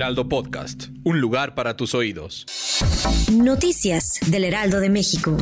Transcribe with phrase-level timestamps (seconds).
[0.00, 2.46] Heraldo Podcast, un lugar para tus oídos.
[3.30, 5.36] Noticias del Heraldo de México.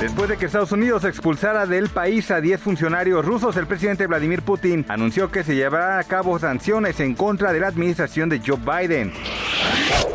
[0.00, 4.42] Después de que Estados Unidos expulsara del país a 10 funcionarios rusos, el presidente Vladimir
[4.42, 8.58] Putin anunció que se llevará a cabo sanciones en contra de la administración de Joe
[8.58, 9.12] Biden.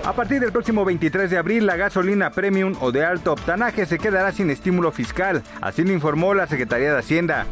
[0.04, 4.00] A partir del próximo 23 de abril, la gasolina premium o de alto octanaje se
[4.00, 7.48] quedará sin estímulo fiscal, así lo informó la Secretaría de Hacienda.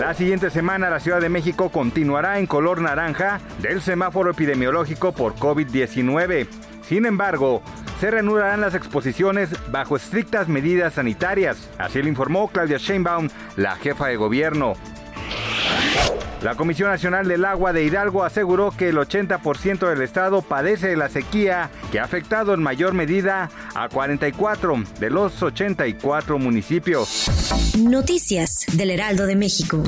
[0.00, 5.34] La siguiente semana la Ciudad de México continuará en color naranja del semáforo epidemiológico por
[5.34, 6.46] COVID-19.
[6.82, 7.62] Sin embargo,
[8.00, 14.08] se reanudarán las exposiciones bajo estrictas medidas sanitarias, así lo informó Claudia Sheinbaum, la jefa
[14.08, 14.72] de gobierno.
[16.42, 20.96] La Comisión Nacional del Agua de Hidalgo aseguró que el 80% del estado padece de
[20.96, 27.30] la sequía que ha afectado en mayor medida a 44 de los 84 municipios.
[27.78, 29.84] Noticias del Heraldo de México.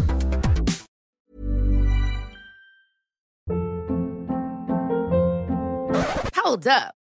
[6.44, 7.03] Hold up.